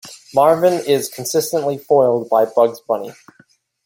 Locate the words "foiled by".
1.77-2.43